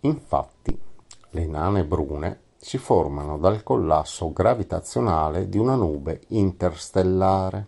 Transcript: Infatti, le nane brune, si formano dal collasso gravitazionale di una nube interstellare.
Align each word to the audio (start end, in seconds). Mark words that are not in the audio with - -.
Infatti, 0.00 0.76
le 1.30 1.46
nane 1.46 1.84
brune, 1.84 2.46
si 2.56 2.78
formano 2.78 3.38
dal 3.38 3.62
collasso 3.62 4.32
gravitazionale 4.32 5.48
di 5.48 5.56
una 5.56 5.76
nube 5.76 6.22
interstellare. 6.30 7.64